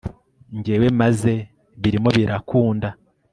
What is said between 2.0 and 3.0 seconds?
birakunda